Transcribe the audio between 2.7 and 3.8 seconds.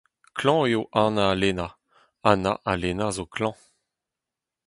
Lena zo klañv.